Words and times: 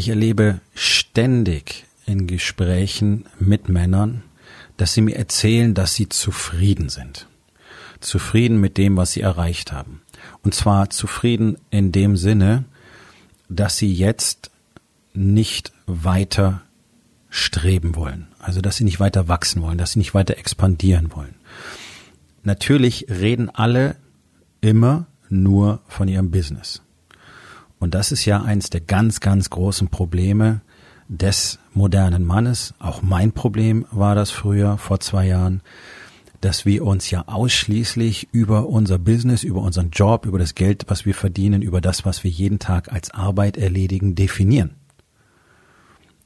Ich 0.00 0.08
erlebe 0.08 0.62
ständig 0.74 1.84
in 2.06 2.26
Gesprächen 2.26 3.26
mit 3.38 3.68
Männern, 3.68 4.22
dass 4.78 4.94
sie 4.94 5.02
mir 5.02 5.16
erzählen, 5.16 5.74
dass 5.74 5.94
sie 5.94 6.08
zufrieden 6.08 6.88
sind. 6.88 7.26
Zufrieden 8.00 8.62
mit 8.62 8.78
dem, 8.78 8.96
was 8.96 9.12
sie 9.12 9.20
erreicht 9.20 9.72
haben. 9.72 10.00
Und 10.42 10.54
zwar 10.54 10.88
zufrieden 10.88 11.58
in 11.68 11.92
dem 11.92 12.16
Sinne, 12.16 12.64
dass 13.50 13.76
sie 13.76 13.92
jetzt 13.92 14.50
nicht 15.12 15.70
weiter 15.84 16.62
streben 17.28 17.94
wollen. 17.94 18.28
Also, 18.38 18.62
dass 18.62 18.76
sie 18.76 18.84
nicht 18.84 19.00
weiter 19.00 19.28
wachsen 19.28 19.60
wollen, 19.60 19.76
dass 19.76 19.92
sie 19.92 19.98
nicht 19.98 20.14
weiter 20.14 20.38
expandieren 20.38 21.14
wollen. 21.14 21.34
Natürlich 22.42 23.04
reden 23.10 23.50
alle 23.50 23.96
immer 24.62 25.08
nur 25.28 25.82
von 25.88 26.08
ihrem 26.08 26.30
Business. 26.30 26.80
Und 27.80 27.94
das 27.94 28.12
ist 28.12 28.24
ja 28.26 28.42
eins 28.42 28.70
der 28.70 28.82
ganz, 28.82 29.18
ganz 29.18 29.50
großen 29.50 29.88
Probleme 29.88 30.60
des 31.08 31.58
modernen 31.72 32.24
Mannes. 32.24 32.74
Auch 32.78 33.02
mein 33.02 33.32
Problem 33.32 33.86
war 33.90 34.14
das 34.14 34.30
früher, 34.30 34.78
vor 34.78 35.00
zwei 35.00 35.26
Jahren, 35.26 35.62
dass 36.40 36.64
wir 36.64 36.84
uns 36.84 37.10
ja 37.10 37.24
ausschließlich 37.26 38.28
über 38.32 38.68
unser 38.68 38.98
Business, 38.98 39.42
über 39.42 39.62
unseren 39.62 39.90
Job, 39.90 40.26
über 40.26 40.38
das 40.38 40.54
Geld, 40.54 40.84
was 40.88 41.04
wir 41.04 41.14
verdienen, 41.14 41.62
über 41.62 41.80
das, 41.80 42.04
was 42.04 42.22
wir 42.22 42.30
jeden 42.30 42.58
Tag 42.58 42.92
als 42.92 43.10
Arbeit 43.10 43.56
erledigen, 43.56 44.14
definieren. 44.14 44.76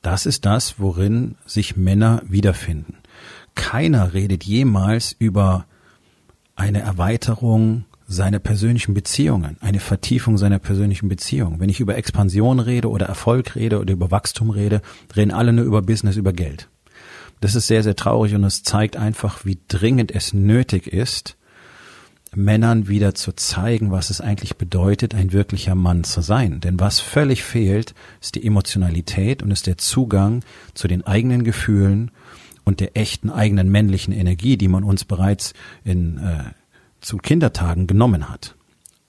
Das 0.03 0.27
ist 0.27 0.45
das, 0.45 0.79
worin 0.79 1.37
sich 1.47 1.77
Männer 1.77 2.23
wiederfinden. 2.27 2.99
Keiner 3.55 4.13
redet 4.13 4.45
jemals 4.45 5.13
über 5.19 5.67
eine 6.57 6.81
Erweiterung 6.81 7.85
seine 8.07 8.41
persönlichen 8.41 8.95
Beziehungen, 8.95 9.57
eine 9.61 9.81
Vertiefung 9.81 10.37
seiner 10.37 10.59
persönlichen 10.59 11.09
Beziehungen. 11.09 11.61
Wenn 11.61 11.71
ich 11.71 11.81
über 11.81 11.97
Expansion 11.97 12.61
rede 12.61 12.89
oder 12.89 13.07
Erfolg 13.07 13.57
rede 13.57 13.81
oder 13.81 13.93
über 13.93 14.11
Wachstum 14.11 14.51
rede, 14.51 14.83
reden 15.17 15.31
alle 15.31 15.53
nur 15.53 15.65
über 15.65 15.83
Business, 15.83 16.17
über 16.17 16.33
Geld. 16.33 16.69
Das 17.41 17.55
ist 17.55 17.67
sehr, 17.67 17.83
sehr 17.83 17.97
traurig 17.97 18.35
und 18.35 18.45
es 18.45 18.63
zeigt 18.63 18.97
einfach, 18.97 19.45
wie 19.45 19.59
dringend 19.69 20.15
es 20.15 20.33
nötig 20.33 20.87
ist, 20.87 21.37
Männern 22.37 22.89
wieder 22.89 23.15
zu 23.15 23.33
zeigen, 23.33 23.91
was 23.91 24.11
es 24.11 24.21
eigentlich 24.21 24.57
bedeutet, 24.57 25.15
ein 25.15 25.33
wirklicher 25.33 25.75
Mann 25.75 26.05
zu 26.05 26.21
sein. 26.21 26.61
Denn 26.61 26.81
was 26.81 27.01
völlig 27.01 27.45
fehlt, 27.45 27.95
ist 28.21 28.35
die 28.35 28.47
Emotionalität 28.47 29.43
und 29.43 29.51
ist 29.51 29.67
der 29.67 29.79
Zugang 29.79 30.43
zu 30.75 30.89
den 30.89 31.07
eigenen 31.07 31.45
Gefühlen 31.45 32.11
und 32.65 32.81
der 32.81 32.97
echten 32.97 33.31
eigenen 33.31 33.71
männlichen 33.71 34.13
Energie, 34.13 34.57
die 34.57 34.69
man 34.69 34.85
uns 34.85 35.05
bereits 35.05 35.55
in 35.85 36.19
äh, 36.19 36.45
zu 37.05 37.19
Kindertagen 37.19 37.87
genommen 37.87 38.29
hat 38.29 38.57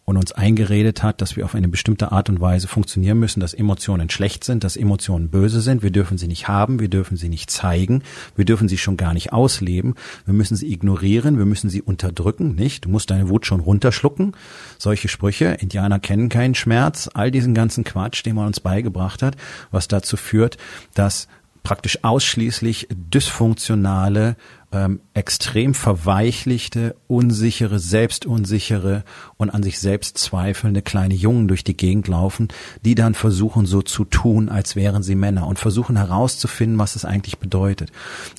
und 0.05 0.17
uns 0.17 0.31
eingeredet 0.31 1.01
hat, 1.01 1.19
dass 1.21 1.35
wir 1.35 1.45
auf 1.45 1.55
eine 1.55 1.67
bestimmte 1.67 2.11
Art 2.11 2.29
und 2.29 2.39
Weise 2.39 2.67
funktionieren 2.67 3.19
müssen, 3.19 3.39
dass 3.39 3.55
Emotionen 3.55 4.09
schlecht 4.09 4.43
sind, 4.43 4.63
dass 4.63 4.77
Emotionen 4.77 5.29
böse 5.29 5.61
sind, 5.61 5.81
wir 5.81 5.89
dürfen 5.89 6.19
sie 6.19 6.27
nicht 6.27 6.47
haben, 6.47 6.79
wir 6.79 6.89
dürfen 6.89 7.17
sie 7.17 7.27
nicht 7.27 7.49
zeigen, 7.49 8.03
wir 8.35 8.45
dürfen 8.45 8.69
sie 8.69 8.77
schon 8.77 8.97
gar 8.97 9.13
nicht 9.13 9.33
ausleben, 9.33 9.95
wir 10.25 10.35
müssen 10.35 10.55
sie 10.55 10.71
ignorieren, 10.71 11.39
wir 11.39 11.45
müssen 11.45 11.71
sie 11.71 11.81
unterdrücken, 11.81 12.53
nicht? 12.53 12.85
Du 12.85 12.89
musst 12.89 13.09
deine 13.09 13.29
Wut 13.29 13.47
schon 13.47 13.61
runterschlucken. 13.61 14.33
Solche 14.77 15.07
Sprüche, 15.07 15.57
Indianer 15.59 15.99
kennen 15.99 16.29
keinen 16.29 16.53
Schmerz, 16.53 17.09
all 17.13 17.31
diesen 17.31 17.55
ganzen 17.55 17.83
Quatsch, 17.83 18.23
den 18.23 18.35
man 18.35 18.47
uns 18.47 18.59
beigebracht 18.59 19.23
hat, 19.23 19.35
was 19.71 19.87
dazu 19.87 20.17
führt, 20.17 20.57
dass 20.93 21.27
praktisch 21.63 22.03
ausschließlich 22.03 22.87
dysfunktionale 22.91 24.37
ähm, 24.71 24.99
extrem 25.13 25.73
verweichlichte, 25.73 26.95
unsichere, 27.07 27.79
selbstunsichere 27.79 29.03
und 29.37 29.49
an 29.49 29.63
sich 29.63 29.79
selbst 29.79 30.17
zweifelnde 30.17 30.81
kleine 30.81 31.13
Jungen 31.13 31.47
durch 31.47 31.63
die 31.63 31.77
Gegend 31.77 32.07
laufen, 32.07 32.49
die 32.83 32.95
dann 32.95 33.13
versuchen 33.13 33.65
so 33.65 33.81
zu 33.81 34.05
tun, 34.05 34.49
als 34.49 34.75
wären 34.75 35.03
sie 35.03 35.15
Männer 35.15 35.47
und 35.47 35.59
versuchen 35.59 35.97
herauszufinden, 35.97 36.79
was 36.79 36.95
es 36.95 37.05
eigentlich 37.05 37.39
bedeutet. 37.39 37.91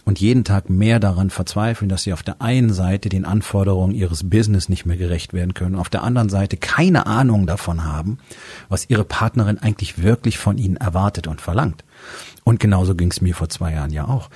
Und 0.05 0.21
jeden 0.21 0.45
Tag 0.45 0.69
mehr 0.71 1.01
daran 1.01 1.31
verzweifeln, 1.31 1.89
dass 1.89 2.03
sie 2.03 2.13
auf 2.13 2.23
der 2.23 2.43
einen 2.43 2.73
Seite 2.73 3.09
den 3.09 3.25
Anforderungen 3.25 3.95
ihres 3.95 4.29
Business 4.29 4.69
nicht 4.69 4.87
mehr 4.87 4.97
gerecht 4.97 5.33
werden 5.33 5.55
können, 5.55 5.77
auf 5.77 5.89
der 5.89 6.03
anderen 6.03 6.29
Seite 6.29 6.57
keine 6.57 7.07
Ahnung 7.07 7.47
davon 7.47 7.85
haben, 7.85 8.19
was 8.69 8.91
ihre 8.91 9.05
Partnerin 9.05 9.59
eigentlich 9.59 10.03
wirklich 10.03 10.39
von 10.39 10.59
ihnen 10.59 10.77
erwartet 10.77 11.27
und 11.27 11.41
verlangt. 11.41 11.85
Und 12.45 12.61
genauso 12.61 12.95
ging 12.95 13.11
es 13.11 13.21
mir 13.21 13.35
vor 13.35 13.49
zwei 13.49 13.73
Jahren 13.73 13.91
ja 13.91 14.07
auch. 14.07 14.31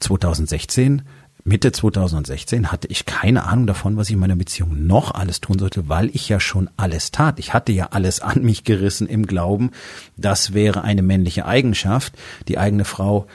2016, 0.00 1.02
Mitte 1.44 1.72
2016 1.72 2.70
hatte 2.70 2.88
ich 2.88 3.06
keine 3.06 3.44
Ahnung 3.44 3.66
davon, 3.66 3.96
was 3.96 4.08
ich 4.08 4.14
in 4.14 4.20
meiner 4.20 4.36
Beziehung 4.36 4.86
noch 4.86 5.14
alles 5.14 5.40
tun 5.40 5.58
sollte, 5.58 5.88
weil 5.88 6.10
ich 6.14 6.28
ja 6.28 6.40
schon 6.40 6.68
alles 6.76 7.10
tat. 7.10 7.38
Ich 7.38 7.54
hatte 7.54 7.72
ja 7.72 7.88
alles 7.92 8.20
an 8.20 8.42
mich 8.42 8.64
gerissen 8.64 9.06
im 9.06 9.26
Glauben, 9.26 9.70
das 10.16 10.52
wäre 10.52 10.82
eine 10.82 11.02
männliche 11.02 11.46
Eigenschaft, 11.46 12.12
die 12.48 12.58
eigene 12.58 12.84
Frau, 12.84 13.26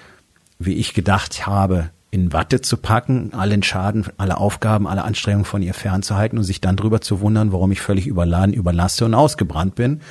wie 0.60 0.76
ich 0.76 0.94
gedacht 0.94 1.48
habe, 1.48 1.90
in 2.12 2.32
Watte 2.32 2.62
zu 2.62 2.78
packen, 2.78 3.34
allen 3.34 3.64
Schaden, 3.64 4.06
alle 4.18 4.38
Aufgaben, 4.38 4.88
alle 4.88 5.04
Anstrengungen 5.04 5.46
von 5.46 5.64
ihr 5.64 5.74
fernzuhalten 5.74 6.38
und 6.38 6.44
sich 6.44 6.62
dann 6.62 6.76
drüber 6.76 7.02
zu 7.02 7.22
wundern, 7.22 7.52
warum 7.52 7.72
ich 7.72 7.82
völlig 7.82 8.06
überladen, 8.06 8.54
überlaste 8.54 9.06
und 9.06 9.16
ausgebrannt 9.16 9.74
bin 9.74 10.02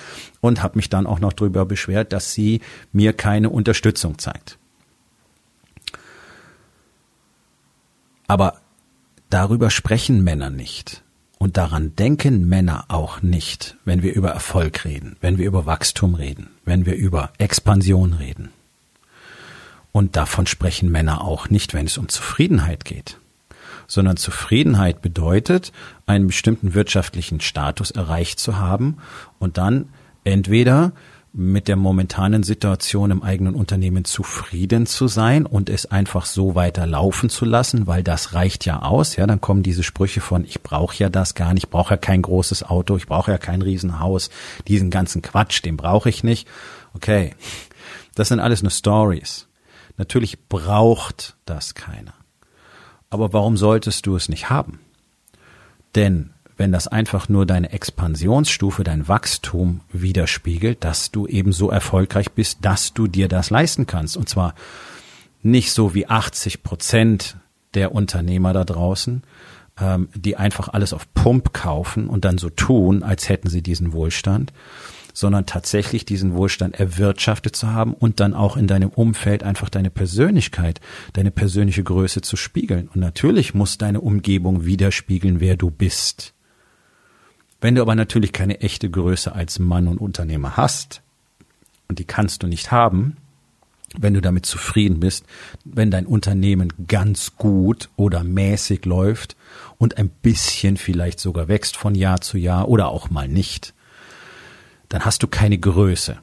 und 0.40 0.64
habe 0.64 0.78
mich 0.78 0.88
dann 0.88 1.06
auch 1.06 1.20
noch 1.20 1.32
drüber 1.32 1.64
beschwert, 1.64 2.12
dass 2.12 2.32
sie 2.32 2.60
mir 2.90 3.12
keine 3.12 3.50
Unterstützung 3.50 4.18
zeigt. 4.18 4.58
Aber 8.32 8.62
darüber 9.28 9.68
sprechen 9.68 10.24
Männer 10.24 10.48
nicht. 10.48 11.02
Und 11.36 11.58
daran 11.58 11.94
denken 11.96 12.48
Männer 12.48 12.86
auch 12.88 13.20
nicht, 13.20 13.76
wenn 13.84 14.02
wir 14.02 14.14
über 14.14 14.30
Erfolg 14.30 14.86
reden, 14.86 15.16
wenn 15.20 15.36
wir 15.36 15.44
über 15.44 15.66
Wachstum 15.66 16.14
reden, 16.14 16.48
wenn 16.64 16.86
wir 16.86 16.94
über 16.94 17.30
Expansion 17.36 18.14
reden. 18.14 18.48
Und 19.92 20.16
davon 20.16 20.46
sprechen 20.46 20.90
Männer 20.90 21.22
auch 21.22 21.50
nicht, 21.50 21.74
wenn 21.74 21.84
es 21.84 21.98
um 21.98 22.08
Zufriedenheit 22.08 22.86
geht. 22.86 23.18
Sondern 23.86 24.16
Zufriedenheit 24.16 25.02
bedeutet, 25.02 25.70
einen 26.06 26.28
bestimmten 26.28 26.72
wirtschaftlichen 26.72 27.40
Status 27.40 27.90
erreicht 27.90 28.40
zu 28.40 28.58
haben 28.58 28.96
und 29.40 29.58
dann 29.58 29.90
entweder 30.24 30.92
mit 31.34 31.66
der 31.66 31.76
momentanen 31.76 32.42
Situation 32.42 33.10
im 33.10 33.22
eigenen 33.22 33.54
Unternehmen 33.54 34.04
zufrieden 34.04 34.84
zu 34.84 35.08
sein 35.08 35.46
und 35.46 35.70
es 35.70 35.86
einfach 35.86 36.26
so 36.26 36.54
weiter 36.54 36.86
laufen 36.86 37.30
zu 37.30 37.46
lassen, 37.46 37.86
weil 37.86 38.02
das 38.02 38.34
reicht 38.34 38.66
ja 38.66 38.82
aus. 38.82 39.16
Ja, 39.16 39.26
dann 39.26 39.40
kommen 39.40 39.62
diese 39.62 39.82
Sprüche 39.82 40.20
von 40.20 40.44
ich 40.44 40.62
brauche 40.62 40.96
ja 40.98 41.08
das 41.08 41.34
gar 41.34 41.54
nicht, 41.54 41.64
ich 41.64 41.70
brauche 41.70 41.94
ja 41.94 41.96
kein 41.96 42.20
großes 42.20 42.64
Auto, 42.64 42.96
ich 42.98 43.06
brauche 43.06 43.30
ja 43.30 43.38
kein 43.38 43.62
Riesenhaus, 43.62 44.28
diesen 44.68 44.90
ganzen 44.90 45.22
Quatsch, 45.22 45.64
den 45.64 45.78
brauche 45.78 46.10
ich 46.10 46.22
nicht. 46.22 46.46
Okay, 46.92 47.34
das 48.14 48.28
sind 48.28 48.40
alles 48.40 48.62
nur 48.62 48.70
Stories. 48.70 49.48
Natürlich 49.96 50.48
braucht 50.48 51.36
das 51.46 51.74
keiner. 51.74 52.14
Aber 53.08 53.32
warum 53.32 53.56
solltest 53.56 54.04
du 54.06 54.16
es 54.16 54.28
nicht 54.28 54.50
haben? 54.50 54.80
Denn 55.94 56.31
wenn 56.62 56.70
das 56.70 56.86
einfach 56.86 57.28
nur 57.28 57.44
deine 57.44 57.72
Expansionsstufe, 57.72 58.84
dein 58.84 59.08
Wachstum 59.08 59.80
widerspiegelt, 59.92 60.84
dass 60.84 61.10
du 61.10 61.26
eben 61.26 61.50
so 61.50 61.70
erfolgreich 61.70 62.30
bist, 62.30 62.58
dass 62.60 62.94
du 62.94 63.08
dir 63.08 63.26
das 63.26 63.50
leisten 63.50 63.88
kannst. 63.88 64.16
Und 64.16 64.28
zwar 64.28 64.54
nicht 65.42 65.72
so 65.72 65.92
wie 65.92 66.06
80 66.06 66.62
Prozent 66.62 67.36
der 67.74 67.92
Unternehmer 67.92 68.52
da 68.52 68.62
draußen, 68.62 69.24
ähm, 69.80 70.08
die 70.14 70.36
einfach 70.36 70.68
alles 70.68 70.92
auf 70.92 71.12
Pump 71.14 71.52
kaufen 71.52 72.06
und 72.06 72.24
dann 72.24 72.38
so 72.38 72.48
tun, 72.48 73.02
als 73.02 73.28
hätten 73.28 73.50
sie 73.50 73.62
diesen 73.62 73.92
Wohlstand, 73.92 74.52
sondern 75.12 75.46
tatsächlich 75.46 76.04
diesen 76.04 76.32
Wohlstand 76.36 76.78
erwirtschaftet 76.78 77.56
zu 77.56 77.72
haben 77.72 77.92
und 77.92 78.20
dann 78.20 78.34
auch 78.34 78.56
in 78.56 78.68
deinem 78.68 78.90
Umfeld 78.90 79.42
einfach 79.42 79.68
deine 79.68 79.90
Persönlichkeit, 79.90 80.80
deine 81.14 81.32
persönliche 81.32 81.82
Größe 81.82 82.20
zu 82.20 82.36
spiegeln. 82.36 82.86
Und 82.86 83.00
natürlich 83.00 83.52
muss 83.52 83.78
deine 83.78 84.00
Umgebung 84.00 84.64
widerspiegeln, 84.64 85.40
wer 85.40 85.56
du 85.56 85.68
bist. 85.72 86.34
Wenn 87.62 87.76
du 87.76 87.80
aber 87.80 87.94
natürlich 87.94 88.32
keine 88.32 88.60
echte 88.60 88.90
Größe 88.90 89.32
als 89.32 89.60
Mann 89.60 89.86
und 89.86 89.98
Unternehmer 89.98 90.56
hast, 90.56 91.00
und 91.88 92.00
die 92.00 92.04
kannst 92.04 92.42
du 92.42 92.48
nicht 92.48 92.72
haben, 92.72 93.16
wenn 93.96 94.14
du 94.14 94.20
damit 94.20 94.46
zufrieden 94.46 94.98
bist, 94.98 95.26
wenn 95.64 95.92
dein 95.92 96.06
Unternehmen 96.06 96.72
ganz 96.88 97.36
gut 97.36 97.88
oder 97.94 98.24
mäßig 98.24 98.84
läuft 98.84 99.36
und 99.78 99.96
ein 99.96 100.08
bisschen 100.08 100.76
vielleicht 100.76 101.20
sogar 101.20 101.46
wächst 101.46 101.76
von 101.76 101.94
Jahr 101.94 102.20
zu 102.20 102.36
Jahr 102.36 102.68
oder 102.68 102.88
auch 102.88 103.10
mal 103.10 103.28
nicht, 103.28 103.74
dann 104.88 105.04
hast 105.04 105.22
du 105.22 105.28
keine 105.28 105.58
Größe. 105.58 106.18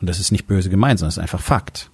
Und 0.00 0.06
das 0.08 0.18
ist 0.18 0.32
nicht 0.32 0.46
böse 0.46 0.70
gemeint, 0.70 0.98
sondern 0.98 1.10
es 1.10 1.16
ist 1.18 1.22
einfach 1.22 1.42
Fakt. 1.42 1.90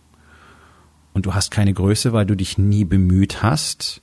Und 1.13 1.27
du 1.27 1.35
hast 1.35 1.51
keine 1.51 1.75
Größe, 1.75 2.13
weil 2.13 2.27
du 2.27 2.37
dich 2.37 2.57
nie 2.57 2.85
bemüht 2.85 3.43
hast, 3.43 4.01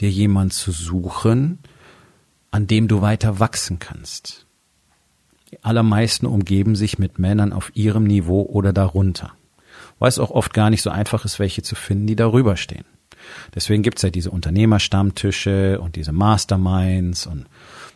dir 0.00 0.10
jemand 0.10 0.52
zu 0.52 0.72
suchen, 0.72 1.60
an 2.56 2.66
dem 2.66 2.88
du 2.88 3.02
weiter 3.02 3.38
wachsen 3.38 3.78
kannst. 3.78 4.46
Die 5.50 5.62
allermeisten 5.62 6.24
umgeben 6.24 6.74
sich 6.74 6.98
mit 6.98 7.18
Männern 7.18 7.52
auf 7.52 7.70
ihrem 7.74 8.04
Niveau 8.04 8.44
oder 8.44 8.72
darunter. 8.72 9.34
Weil 9.98 10.08
es 10.08 10.18
auch 10.18 10.30
oft 10.30 10.54
gar 10.54 10.70
nicht 10.70 10.80
so 10.80 10.88
einfach 10.88 11.26
ist, 11.26 11.38
welche 11.38 11.60
zu 11.60 11.74
finden, 11.74 12.06
die 12.06 12.16
darüber 12.16 12.56
stehen. 12.56 12.86
Deswegen 13.54 13.82
gibt's 13.82 14.00
ja 14.00 14.08
diese 14.08 14.30
Unternehmerstammtische 14.30 15.78
und 15.82 15.96
diese 15.96 16.12
Masterminds 16.12 17.26
und 17.26 17.44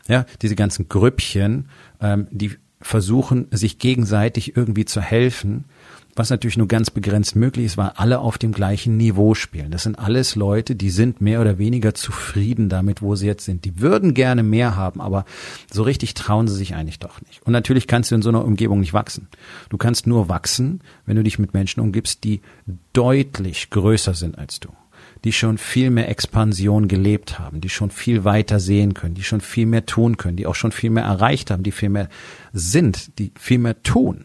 ja, 0.09 0.27
diese 0.43 0.57
ganzen 0.57 0.91
Grüppchen, 0.91 1.71
ähm, 2.03 2.27
die 2.31 2.59
versuchen, 2.83 3.47
sich 3.53 3.79
gegenseitig 3.79 4.59
irgendwie 4.59 4.85
zu 4.85 5.01
helfen, 5.01 5.65
was 6.17 6.31
natürlich 6.31 6.57
nur 6.57 6.69
ganz 6.69 6.91
begrenzt 6.91 7.37
möglich 7.37 7.67
ist, 7.67 7.77
weil 7.77 7.93
alle 7.97 8.19
auf 8.21 8.39
dem 8.39 8.53
gleichen 8.53 8.97
Niveau 8.97 9.35
spielen. 9.35 9.71
Das 9.71 9.85
sind 9.85 9.99
alles 9.99 10.35
Leute, 10.35 10.75
die 10.75 10.91
sind 10.91 11.21
mehr 11.21 11.41
oder 11.41 11.59
weniger 11.59 11.95
zufrieden 11.95 12.69
damit, 12.69 13.03
wo 13.03 13.15
sie 13.15 13.27
jetzt 13.27 13.45
sind. 13.45 13.65
Die 13.65 13.81
würden 13.81 14.15
gerne 14.15 14.43
mehr 14.43 14.77
haben, 14.77 15.01
aber 15.01 15.25
so 15.73 15.83
richtig 15.83 16.15
trauen 16.15 16.49
sie 16.49 16.57
sich 16.57 16.75
eigentlich 16.75 16.99
doch 16.99 17.21
nicht. 17.23 17.43
Und 17.43 17.53
natürlich 17.53 17.87
kannst 17.87 18.11
du 18.11 18.15
in 18.15 18.23
so 18.23 18.29
einer 18.29 18.45
Umgebung 18.45 18.81
nicht 18.81 18.93
wachsen. 18.93 19.29
Du 19.69 19.77
kannst 19.77 20.07
nur 20.07 20.29
wachsen, 20.29 20.81
wenn 21.07 21.17
du 21.17 21.23
dich 21.23 21.39
mit 21.39 21.55
Menschen 21.55 21.81
umgibst, 21.81 22.25
die 22.25 22.41
deutlich 22.93 23.71
größer 23.71 24.15
sind 24.15 24.39
als 24.39 24.61
du 24.61 24.71
die 25.25 25.33
schon 25.33 25.59
viel 25.59 25.91
mehr 25.91 26.09
Expansion 26.09 26.89
gelebt 26.89 27.39
haben, 27.39 27.61
die 27.61 27.69
schon 27.69 27.91
viel 27.91 28.25
weiter 28.25 28.59
sehen 28.59 28.95
können, 28.95 29.15
die 29.15 29.23
schon 29.23 29.41
viel 29.41 29.67
mehr 29.67 29.85
tun 29.85 30.17
können, 30.17 30.37
die 30.37 30.47
auch 30.47 30.55
schon 30.55 30.73
viel 30.73 30.91
mehr 30.91 31.05
erreicht 31.05 31.51
haben, 31.51 31.63
die 31.63 31.73
viel 31.73 31.91
mehr 31.91 32.09
sind, 32.53 33.19
die 33.19 33.33
viel 33.39 33.59
mehr 33.59 33.83
tun. 33.83 34.25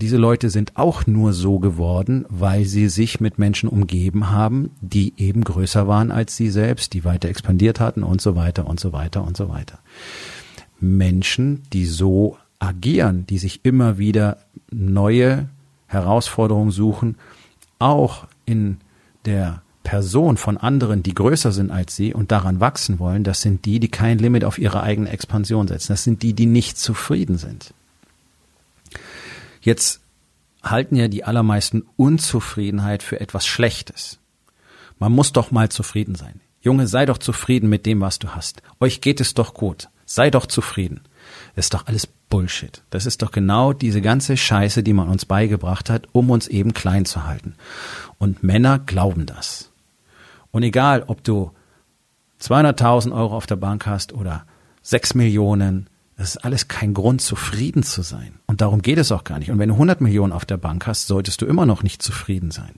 Diese 0.00 0.16
Leute 0.16 0.48
sind 0.48 0.76
auch 0.76 1.08
nur 1.08 1.32
so 1.32 1.58
geworden, 1.58 2.24
weil 2.28 2.64
sie 2.66 2.88
sich 2.88 3.20
mit 3.20 3.40
Menschen 3.40 3.68
umgeben 3.68 4.30
haben, 4.30 4.70
die 4.80 5.12
eben 5.16 5.42
größer 5.42 5.88
waren 5.88 6.12
als 6.12 6.36
sie 6.36 6.50
selbst, 6.50 6.92
die 6.92 7.04
weiter 7.04 7.28
expandiert 7.28 7.80
hatten 7.80 8.04
und 8.04 8.20
so 8.20 8.36
weiter 8.36 8.68
und 8.68 8.78
so 8.78 8.92
weiter 8.92 9.24
und 9.24 9.36
so 9.36 9.48
weiter. 9.48 9.80
Menschen, 10.78 11.64
die 11.72 11.84
so 11.84 12.38
agieren, 12.60 13.26
die 13.26 13.38
sich 13.38 13.64
immer 13.64 13.98
wieder 13.98 14.38
neue 14.70 15.48
Herausforderungen 15.88 16.70
suchen, 16.70 17.16
auch 17.80 18.28
in 18.46 18.76
der 19.24 19.62
Person 19.82 20.36
von 20.36 20.58
anderen, 20.58 21.02
die 21.02 21.14
größer 21.14 21.50
sind 21.50 21.72
als 21.72 21.96
sie 21.96 22.14
und 22.14 22.30
daran 22.30 22.60
wachsen 22.60 23.00
wollen, 23.00 23.24
das 23.24 23.40
sind 23.40 23.64
die, 23.64 23.80
die 23.80 23.88
kein 23.88 24.18
Limit 24.18 24.44
auf 24.44 24.58
ihre 24.58 24.80
eigene 24.80 25.10
Expansion 25.10 25.66
setzen. 25.66 25.88
Das 25.92 26.04
sind 26.04 26.22
die, 26.22 26.34
die 26.34 26.46
nicht 26.46 26.78
zufrieden 26.78 27.36
sind. 27.36 27.74
Jetzt 29.68 30.00
halten 30.62 30.96
ja 30.96 31.08
die 31.08 31.24
allermeisten 31.24 31.82
Unzufriedenheit 31.98 33.02
für 33.02 33.20
etwas 33.20 33.46
Schlechtes. 33.46 34.18
Man 34.98 35.12
muss 35.12 35.34
doch 35.34 35.50
mal 35.50 35.68
zufrieden 35.68 36.14
sein. 36.14 36.40
Junge, 36.62 36.86
sei 36.86 37.04
doch 37.04 37.18
zufrieden 37.18 37.68
mit 37.68 37.84
dem, 37.84 38.00
was 38.00 38.18
du 38.18 38.30
hast. 38.30 38.62
Euch 38.80 39.02
geht 39.02 39.20
es 39.20 39.34
doch 39.34 39.52
gut. 39.52 39.90
Sei 40.06 40.30
doch 40.30 40.46
zufrieden. 40.46 41.02
Das 41.54 41.66
ist 41.66 41.74
doch 41.74 41.86
alles 41.86 42.06
Bullshit. 42.06 42.82
Das 42.88 43.04
ist 43.04 43.20
doch 43.20 43.30
genau 43.30 43.74
diese 43.74 44.00
ganze 44.00 44.38
Scheiße, 44.38 44.82
die 44.82 44.94
man 44.94 45.10
uns 45.10 45.26
beigebracht 45.26 45.90
hat, 45.90 46.08
um 46.12 46.30
uns 46.30 46.48
eben 46.48 46.72
klein 46.72 47.04
zu 47.04 47.26
halten. 47.26 47.54
Und 48.16 48.42
Männer 48.42 48.78
glauben 48.78 49.26
das. 49.26 49.70
Und 50.50 50.62
egal, 50.62 51.04
ob 51.08 51.22
du 51.24 51.50
200.000 52.40 53.12
Euro 53.12 53.36
auf 53.36 53.46
der 53.46 53.56
Bank 53.56 53.84
hast 53.84 54.14
oder 54.14 54.46
6 54.80 55.12
Millionen, 55.12 55.90
das 56.18 56.30
ist 56.30 56.44
alles 56.44 56.66
kein 56.66 56.94
Grund, 56.94 57.20
zufrieden 57.20 57.84
zu 57.84 58.02
sein. 58.02 58.40
Und 58.46 58.60
darum 58.60 58.82
geht 58.82 58.98
es 58.98 59.12
auch 59.12 59.22
gar 59.22 59.38
nicht. 59.38 59.52
Und 59.52 59.60
wenn 59.60 59.68
du 59.68 59.76
100 59.76 60.00
Millionen 60.00 60.32
auf 60.32 60.44
der 60.44 60.56
Bank 60.56 60.88
hast, 60.88 61.06
solltest 61.06 61.40
du 61.40 61.46
immer 61.46 61.64
noch 61.64 61.84
nicht 61.84 62.02
zufrieden 62.02 62.50
sein. 62.50 62.74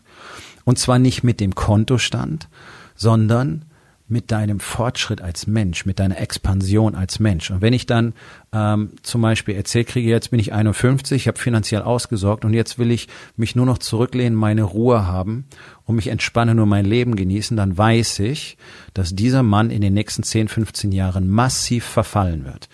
Und 0.65 0.79
zwar 0.79 0.99
nicht 0.99 1.25
mit 1.25 1.41
dem 1.41 1.55
Kontostand, 1.55 2.49
sondern 2.95 3.65
mit 4.11 4.33
deinem 4.33 4.61
Fortschritt 4.61 5.23
als 5.23 5.47
Mensch, 5.47 5.87
mit 5.87 6.01
deiner 6.01 6.19
Expansion 6.21 6.95
als 6.97 7.21
Mensch. 7.21 7.51
Und 7.51 7.63
wenn 7.63 7.73
ich 7.73 7.87
dann 7.87 8.13
ähm, 8.53 8.91
zum 9.03 9.23
Beispiel 9.23 9.55
erzählt 9.55 9.87
kriege, 9.87 10.11
jetzt 10.11 10.33
bin 10.33 10.41
ich 10.41 10.53
51, 10.53 11.23
ich 11.23 11.29
habe 11.29 11.39
finanziell 11.39 11.83
ausgesorgt 11.83 12.45
und 12.45 12.53
jetzt 12.53 12.79
will 12.79 12.91
ich 12.91 13.09
mich 13.37 13.55
nur 13.55 13.67
noch 13.67 13.79
zurücklehnen, 13.79 14.37
meine 14.37 14.65
Ruhe 14.65 15.07
haben 15.07 15.47
und 15.85 15.95
mich 15.95 16.09
entspannen, 16.09 16.57
nur 16.57 16.67
mein 16.67 16.85
Leben 16.85 17.15
genießen, 17.15 17.57
dann 17.57 17.79
weiß 17.79 18.19
ich, 18.19 18.59
dass 18.95 19.15
dieser 19.15 19.45
Mann 19.45 19.71
in 19.71 19.81
den 19.81 19.95
nächsten 19.95 20.25
10, 20.25 20.49
15 20.49 20.91
Jahren 20.91 21.29
massiv 21.29 21.85
verfallen 21.85 22.45
wird. 22.45 22.69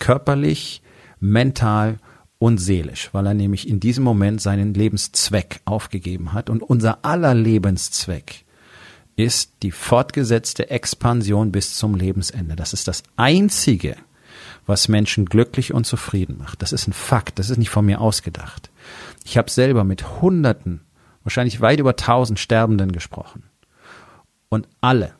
Körperlich, 0.00 0.82
mental 1.20 1.98
und 2.40 2.58
seelisch, 2.58 3.10
weil 3.12 3.26
er 3.26 3.34
nämlich 3.34 3.68
in 3.68 3.78
diesem 3.78 4.02
Moment 4.02 4.40
seinen 4.40 4.74
Lebenszweck 4.74 5.60
aufgegeben 5.66 6.32
hat. 6.32 6.50
Und 6.50 6.62
unser 6.62 7.04
aller 7.04 7.34
Lebenszweck 7.34 8.44
ist 9.14 9.52
die 9.62 9.70
fortgesetzte 9.70 10.70
Expansion 10.70 11.52
bis 11.52 11.76
zum 11.76 11.94
Lebensende. 11.94 12.56
Das 12.56 12.72
ist 12.72 12.88
das 12.88 13.02
Einzige, 13.16 13.96
was 14.66 14.88
Menschen 14.88 15.26
glücklich 15.26 15.74
und 15.74 15.84
zufrieden 15.84 16.38
macht. 16.38 16.62
Das 16.62 16.72
ist 16.72 16.88
ein 16.88 16.92
Fakt, 16.94 17.38
das 17.38 17.50
ist 17.50 17.58
nicht 17.58 17.70
von 17.70 17.84
mir 17.84 18.00
ausgedacht. 18.00 18.70
Ich 19.24 19.36
habe 19.36 19.50
selber 19.50 19.84
mit 19.84 20.20
Hunderten, 20.22 20.80
wahrscheinlich 21.22 21.60
weit 21.60 21.78
über 21.78 21.96
tausend 21.96 22.38
Sterbenden 22.38 22.92
gesprochen. 22.92 23.42
Und 24.48 24.66
alle, 24.80 25.12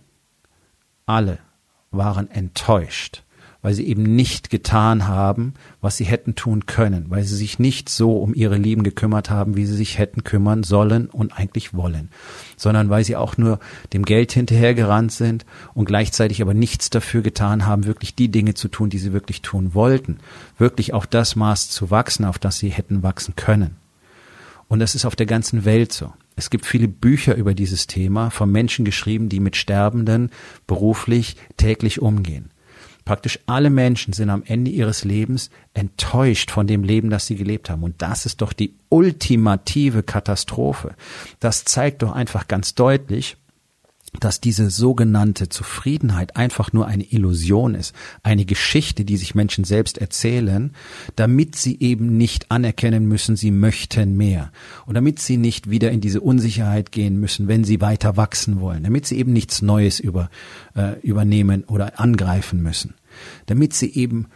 alle 1.04 1.38
waren 1.90 2.30
enttäuscht 2.30 3.22
weil 3.62 3.74
sie 3.74 3.86
eben 3.86 4.02
nicht 4.02 4.50
getan 4.50 5.06
haben, 5.06 5.54
was 5.80 5.96
sie 5.96 6.04
hätten 6.04 6.34
tun 6.34 6.66
können, 6.66 7.06
weil 7.08 7.24
sie 7.24 7.36
sich 7.36 7.58
nicht 7.58 7.88
so 7.88 8.16
um 8.16 8.34
ihre 8.34 8.56
Lieben 8.56 8.82
gekümmert 8.82 9.30
haben, 9.30 9.56
wie 9.56 9.66
sie 9.66 9.76
sich 9.76 9.98
hätten 9.98 10.24
kümmern 10.24 10.62
sollen 10.62 11.08
und 11.08 11.32
eigentlich 11.32 11.74
wollen, 11.74 12.08
sondern 12.56 12.88
weil 12.90 13.04
sie 13.04 13.16
auch 13.16 13.36
nur 13.36 13.60
dem 13.92 14.04
Geld 14.04 14.32
hinterhergerannt 14.32 15.12
sind 15.12 15.44
und 15.74 15.84
gleichzeitig 15.84 16.40
aber 16.42 16.54
nichts 16.54 16.90
dafür 16.90 17.22
getan 17.22 17.66
haben, 17.66 17.84
wirklich 17.84 18.14
die 18.14 18.30
Dinge 18.30 18.54
zu 18.54 18.68
tun, 18.68 18.90
die 18.90 18.98
sie 18.98 19.12
wirklich 19.12 19.42
tun 19.42 19.74
wollten, 19.74 20.18
wirklich 20.58 20.94
auf 20.94 21.06
das 21.06 21.36
Maß 21.36 21.70
zu 21.70 21.90
wachsen, 21.90 22.24
auf 22.24 22.38
das 22.38 22.58
sie 22.58 22.70
hätten 22.70 23.02
wachsen 23.02 23.36
können. 23.36 23.76
Und 24.68 24.78
das 24.78 24.94
ist 24.94 25.04
auf 25.04 25.16
der 25.16 25.26
ganzen 25.26 25.64
Welt 25.64 25.92
so. 25.92 26.12
Es 26.36 26.48
gibt 26.48 26.64
viele 26.64 26.88
Bücher 26.88 27.34
über 27.34 27.54
dieses 27.54 27.86
Thema 27.86 28.30
von 28.30 28.50
Menschen 28.50 28.84
geschrieben, 28.84 29.28
die 29.28 29.40
mit 29.40 29.56
Sterbenden 29.56 30.30
beruflich 30.66 31.36
täglich 31.56 32.00
umgehen. 32.00 32.50
Praktisch 33.10 33.40
alle 33.46 33.70
Menschen 33.70 34.12
sind 34.12 34.30
am 34.30 34.44
Ende 34.46 34.70
ihres 34.70 35.02
Lebens 35.02 35.50
enttäuscht 35.74 36.52
von 36.52 36.68
dem 36.68 36.84
Leben, 36.84 37.10
das 37.10 37.26
sie 37.26 37.34
gelebt 37.34 37.68
haben. 37.68 37.82
Und 37.82 38.02
das 38.02 38.24
ist 38.24 38.40
doch 38.40 38.52
die 38.52 38.76
ultimative 38.88 40.04
Katastrophe. 40.04 40.94
Das 41.40 41.64
zeigt 41.64 42.02
doch 42.02 42.12
einfach 42.12 42.46
ganz 42.46 42.76
deutlich, 42.76 43.36
dass 44.18 44.40
diese 44.40 44.70
sogenannte 44.70 45.48
Zufriedenheit 45.48 46.36
einfach 46.36 46.72
nur 46.72 46.86
eine 46.86 47.04
Illusion 47.04 47.74
ist, 47.74 47.94
eine 48.22 48.44
Geschichte, 48.44 49.04
die 49.04 49.16
sich 49.16 49.34
Menschen 49.34 49.64
selbst 49.64 49.98
erzählen, 49.98 50.72
damit 51.14 51.56
sie 51.56 51.78
eben 51.80 52.16
nicht 52.16 52.50
anerkennen 52.50 53.06
müssen, 53.06 53.36
sie 53.36 53.52
möchten 53.52 54.16
mehr 54.16 54.52
und 54.86 54.94
damit 54.94 55.20
sie 55.20 55.36
nicht 55.36 55.70
wieder 55.70 55.90
in 55.90 56.00
diese 56.00 56.20
Unsicherheit 56.20 56.90
gehen 56.90 57.20
müssen, 57.20 57.46
wenn 57.46 57.62
sie 57.64 57.80
weiter 57.80 58.16
wachsen 58.16 58.60
wollen, 58.60 58.82
damit 58.82 59.06
sie 59.06 59.18
eben 59.18 59.32
nichts 59.32 59.62
Neues 59.62 60.00
über, 60.00 60.28
äh, 60.74 60.98
übernehmen 61.00 61.64
oder 61.64 62.00
angreifen 62.00 62.62
müssen, 62.62 62.94
damit 63.46 63.74
sie 63.74 63.92
eben 63.94 64.26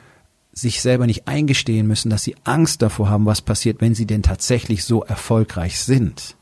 sich 0.53 0.81
selber 0.81 1.07
nicht 1.07 1.27
eingestehen 1.27 1.87
müssen, 1.87 2.11
dass 2.11 2.23
sie 2.23 2.37
Angst 2.45 2.81
davor 2.83 3.11
haben, 3.11 3.27
was 3.27 3.43
passiert, 3.43 3.81
wenn 3.81 3.95
sie 3.95 4.07
denn 4.07 4.23
tatsächlich 4.23 4.85
so 4.85 5.03
erfolgreich 5.03 5.81
sind. 5.81 6.37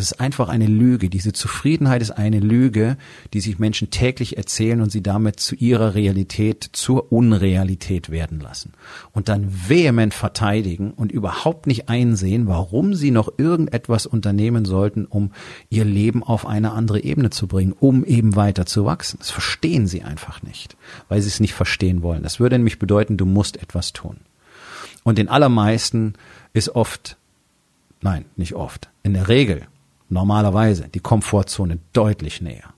Das 0.00 0.12
ist 0.12 0.20
einfach 0.20 0.48
eine 0.48 0.66
Lüge. 0.66 1.10
Diese 1.10 1.34
Zufriedenheit 1.34 2.00
ist 2.00 2.12
eine 2.12 2.40
Lüge, 2.40 2.96
die 3.34 3.42
sich 3.42 3.58
Menschen 3.58 3.90
täglich 3.90 4.38
erzählen 4.38 4.80
und 4.80 4.90
sie 4.90 5.02
damit 5.02 5.40
zu 5.40 5.54
ihrer 5.56 5.94
Realität, 5.94 6.70
zur 6.72 7.12
Unrealität 7.12 8.08
werden 8.08 8.40
lassen. 8.40 8.72
Und 9.12 9.28
dann 9.28 9.52
vehement 9.68 10.14
verteidigen 10.14 10.92
und 10.92 11.12
überhaupt 11.12 11.66
nicht 11.66 11.90
einsehen, 11.90 12.46
warum 12.46 12.94
sie 12.94 13.10
noch 13.10 13.28
irgendetwas 13.36 14.06
unternehmen 14.06 14.64
sollten, 14.64 15.04
um 15.04 15.32
ihr 15.68 15.84
Leben 15.84 16.22
auf 16.22 16.46
eine 16.46 16.72
andere 16.72 17.02
Ebene 17.04 17.28
zu 17.28 17.46
bringen, 17.46 17.74
um 17.78 18.02
eben 18.06 18.36
weiter 18.36 18.64
zu 18.64 18.86
wachsen. 18.86 19.18
Das 19.18 19.30
verstehen 19.30 19.86
sie 19.86 20.00
einfach 20.00 20.42
nicht, 20.42 20.78
weil 21.10 21.20
sie 21.20 21.28
es 21.28 21.40
nicht 21.40 21.52
verstehen 21.52 22.00
wollen. 22.00 22.22
Das 22.22 22.40
würde 22.40 22.56
nämlich 22.56 22.78
bedeuten, 22.78 23.18
du 23.18 23.26
musst 23.26 23.62
etwas 23.62 23.92
tun. 23.92 24.16
Und 25.02 25.18
den 25.18 25.28
allermeisten 25.28 26.14
ist 26.54 26.70
oft, 26.70 27.18
nein, 28.00 28.24
nicht 28.36 28.54
oft, 28.54 28.88
in 29.02 29.12
der 29.12 29.28
Regel 29.28 29.66
normalerweise 30.10 30.88
die 30.88 31.00
Komfortzone 31.00 31.78
deutlich 31.92 32.40
näher. 32.40 32.74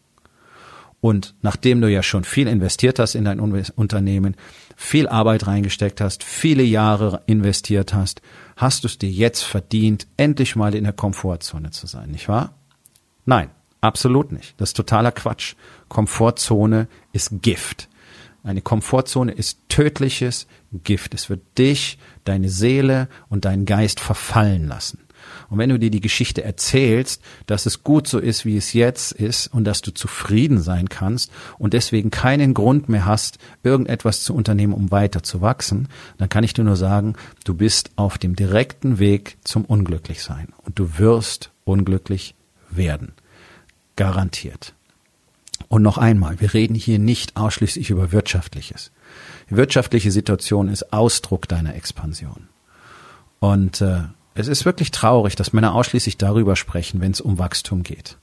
Und 1.01 1.35
nachdem 1.43 1.81
du 1.81 1.91
ja 1.91 2.05
schon 2.05 2.23
viel 2.23 2.47
investiert 2.47 3.01
hast 3.01 3.17
in 3.17 3.25
dein 3.25 3.41
Unternehmen, 3.41 4.37
viel 4.77 5.09
Arbeit 5.09 5.49
reingesteckt 5.49 6.01
hast, 6.01 6.23
viele 6.23 6.63
Jahre 6.63 7.23
investiert 7.27 7.93
hast, 7.93 8.23
hast 8.57 8.85
du 8.85 8.87
es 8.87 8.99
dir 8.99 9.11
jetzt 9.11 9.43
verdient, 9.43 10.07
endlich 10.17 10.55
mal 10.55 10.77
in 10.77 10.85
der 10.85 10.93
Komfortzone 10.93 11.73
zu 11.73 11.89
sein, 11.89 12.13
nicht 12.13 12.29
wahr? 12.29 12.55
Nein, 13.25 13.51
absolut 13.81 14.31
nicht. 14.31 14.55
Das 14.59 14.71
ist 14.71 14.77
totaler 14.77 15.11
Quatsch. 15.11 15.57
Komfortzone 15.89 16.87
ist 17.13 17.43
Gift. 17.43 17.89
Eine 18.45 18.61
Komfortzone 18.61 19.33
ist 19.33 19.59
tödliches 19.69 20.47
Gift. 20.85 21.15
Es 21.15 21.31
wird 21.31 21.43
dich, 21.59 21.99
deine 22.25 22.49
Seele 22.49 23.09
und 23.29 23.45
deinen 23.45 23.67
Geist 23.67 23.99
verfallen 23.99 24.69
lassen. 24.69 25.01
Und 25.53 25.59
wenn 25.59 25.69
du 25.69 25.79
dir 25.79 25.91
die 25.91 26.01
Geschichte 26.01 26.43
erzählst, 26.43 27.21
dass 27.45 27.67
es 27.67 27.83
gut 27.83 28.09
so 28.09 28.19
ist, 28.19 28.47
wie 28.47 28.57
es 28.57 28.73
jetzt 28.73 29.13
ist 29.13 29.49
und 29.49 29.65
dass 29.65 29.83
du 29.83 29.91
zufrieden 29.91 30.63
sein 30.63 30.89
kannst 30.89 31.31
und 31.59 31.75
deswegen 31.75 32.11
keinen 32.11 32.55
Grund 32.55 32.89
mehr 32.89 33.05
hast, 33.05 33.37
irgendetwas 33.63 34.23
zu 34.23 34.35
unternehmen, 34.35 34.73
um 34.73 34.91
weiter 34.91 35.23
zu 35.23 35.43
wachsen, 35.43 35.89
dann 36.17 36.31
kann 36.31 36.43
ich 36.43 36.55
dir 36.55 36.65
nur 36.65 36.77
sagen, 36.77 37.17
du 37.45 37.53
bist 37.53 37.91
auf 37.97 38.17
dem 38.17 38.35
direkten 38.35 38.99
Weg 38.99 39.37
zum 39.45 39.67
Unglücklichsein 39.67 40.49
und 40.65 40.79
du 40.79 40.97
wirst 40.97 41.51
unglücklich 41.65 42.35
werden. 42.71 43.13
Garantiert. 43.97 44.73
Und 45.69 45.83
noch 45.83 45.99
einmal, 45.99 46.41
wir 46.41 46.55
reden 46.55 46.75
hier 46.75 46.99
nicht 46.99 47.37
ausschließlich 47.37 47.91
über 47.91 48.11
Wirtschaftliches. 48.11 48.91
Die 49.51 49.57
wirtschaftliche 49.59 50.13
Situation 50.13 50.69
ist 50.69 50.95
Ausdruck 50.95 51.47
deiner 51.47 51.75
Expansion. 51.75 52.49
Und 53.39 53.83
äh, 53.83 54.05
es 54.35 54.49
ist 54.49 54.65
wirklich 54.65 54.91
traurig, 54.91 55.37
dass 55.37 55.53
Männer 55.53 55.75
ausschließlich 55.75 56.17
darüber 56.17 56.57
sprechen, 56.57 57.01
wenn 57.01 57.13
es 57.13 57.21
um 57.21 57.39
Wachstum 57.39 57.83
geht. 57.83 58.19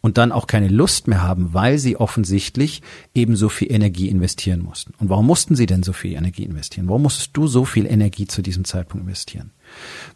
Und 0.00 0.16
dann 0.16 0.30
auch 0.30 0.46
keine 0.46 0.68
Lust 0.68 1.08
mehr 1.08 1.22
haben, 1.22 1.52
weil 1.54 1.78
sie 1.78 1.96
offensichtlich 1.96 2.82
eben 3.14 3.34
so 3.34 3.48
viel 3.48 3.72
Energie 3.72 4.08
investieren 4.08 4.60
mussten. 4.62 4.94
Und 4.98 5.08
warum 5.08 5.26
mussten 5.26 5.56
sie 5.56 5.66
denn 5.66 5.82
so 5.82 5.92
viel 5.92 6.14
Energie 6.14 6.44
investieren? 6.44 6.86
Warum 6.88 7.02
musstest 7.02 7.36
du 7.36 7.48
so 7.48 7.64
viel 7.64 7.84
Energie 7.84 8.26
zu 8.26 8.40
diesem 8.40 8.64
Zeitpunkt 8.64 9.06
investieren? 9.06 9.50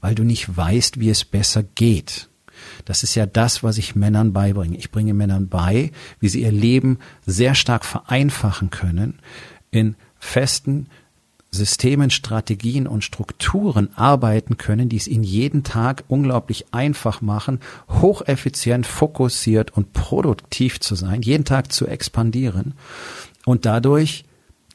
Weil 0.00 0.14
du 0.14 0.22
nicht 0.22 0.56
weißt, 0.56 1.00
wie 1.00 1.10
es 1.10 1.24
besser 1.24 1.64
geht. 1.64 2.28
Das 2.84 3.02
ist 3.02 3.16
ja 3.16 3.26
das, 3.26 3.64
was 3.64 3.76
ich 3.76 3.96
Männern 3.96 4.32
beibringe. 4.32 4.76
Ich 4.76 4.92
bringe 4.92 5.14
Männern 5.14 5.48
bei, 5.48 5.90
wie 6.20 6.28
sie 6.28 6.42
ihr 6.42 6.52
Leben 6.52 6.98
sehr 7.26 7.56
stark 7.56 7.84
vereinfachen 7.84 8.70
können 8.70 9.18
in 9.72 9.96
festen 10.18 10.86
Systemen, 11.54 12.10
Strategien 12.10 12.86
und 12.86 13.04
Strukturen 13.04 13.90
arbeiten 13.94 14.56
können, 14.56 14.88
die 14.88 14.96
es 14.96 15.06
ihnen 15.06 15.22
jeden 15.22 15.64
Tag 15.64 16.04
unglaublich 16.08 16.72
einfach 16.72 17.20
machen, 17.20 17.60
hocheffizient, 17.90 18.86
fokussiert 18.86 19.76
und 19.76 19.92
produktiv 19.92 20.80
zu 20.80 20.94
sein, 20.94 21.20
jeden 21.20 21.44
Tag 21.44 21.70
zu 21.70 21.86
expandieren 21.86 22.74
und 23.44 23.66
dadurch 23.66 24.24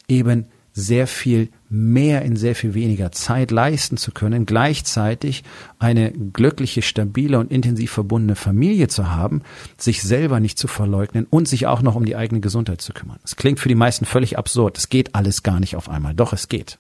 eben 0.08 0.46
sehr 0.78 1.08
viel 1.08 1.50
mehr 1.70 2.22
in 2.22 2.36
sehr 2.36 2.54
viel 2.54 2.76
weniger 2.76 3.12
Zeit 3.12 3.50
leisten 3.50 3.98
zu 3.98 4.12
können, 4.12 4.46
gleichzeitig 4.46 5.44
eine 5.80 6.12
glückliche, 6.12 6.84
stabile 6.84 7.40
und 7.40 7.52
intensiv 7.52 7.92
verbundene 7.92 8.36
Familie 8.36 8.88
zu 8.88 9.10
haben, 9.10 9.42
sich 9.78 10.04
selber 10.04 10.40
nicht 10.40 10.60
zu 10.60 10.68
verleugnen 10.68 11.26
und 11.28 11.48
sich 11.48 11.66
auch 11.66 11.82
noch 11.82 11.96
um 11.96 12.06
die 12.06 12.16
eigene 12.16 12.42
Gesundheit 12.42 12.80
zu 12.82 12.94
kümmern. 12.94 13.18
Es 13.24 13.36
klingt 13.36 13.60
für 13.60 13.70
die 13.70 13.76
meisten 13.76 14.06
völlig 14.06 14.38
absurd. 14.38 14.78
Es 14.78 14.90
geht 14.90 15.16
alles 15.16 15.42
gar 15.42 15.60
nicht 15.60 15.76
auf 15.76 15.90
einmal. 15.90 16.14
Doch 16.14 16.32
es 16.32 16.48
geht. 16.48 16.78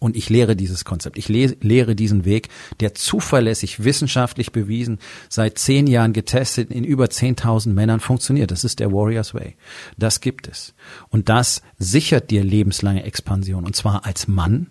Und 0.00 0.16
ich 0.16 0.30
lehre 0.30 0.56
dieses 0.56 0.84
Konzept. 0.84 1.18
Ich 1.18 1.28
lehre 1.28 1.94
diesen 1.94 2.24
Weg, 2.24 2.48
der 2.80 2.94
zuverlässig, 2.94 3.84
wissenschaftlich 3.84 4.50
bewiesen, 4.50 4.98
seit 5.28 5.58
zehn 5.58 5.86
Jahren 5.86 6.14
getestet, 6.14 6.70
in 6.70 6.84
über 6.84 7.04
10.000 7.04 7.68
Männern 7.74 8.00
funktioniert. 8.00 8.50
Das 8.50 8.64
ist 8.64 8.80
der 8.80 8.90
Warriors 8.92 9.34
Way. 9.34 9.56
Das 9.98 10.22
gibt 10.22 10.48
es. 10.48 10.74
Und 11.10 11.28
das 11.28 11.60
sichert 11.78 12.30
dir 12.30 12.42
lebenslange 12.42 13.04
Expansion. 13.04 13.64
Und 13.66 13.76
zwar 13.76 14.06
als 14.06 14.26
Mann, 14.26 14.68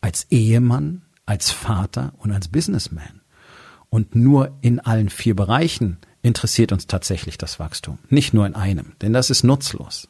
als 0.00 0.26
Ehemann, 0.30 1.02
als 1.24 1.52
Vater 1.52 2.12
und 2.18 2.32
als 2.32 2.48
Businessman. 2.48 3.20
Und 3.90 4.16
nur 4.16 4.58
in 4.60 4.80
allen 4.80 5.08
vier 5.08 5.36
Bereichen 5.36 5.98
interessiert 6.22 6.72
uns 6.72 6.88
tatsächlich 6.88 7.38
das 7.38 7.60
Wachstum. 7.60 7.98
Nicht 8.08 8.34
nur 8.34 8.44
in 8.46 8.56
einem, 8.56 8.92
denn 9.02 9.12
das 9.12 9.30
ist 9.30 9.44
nutzlos. 9.44 10.08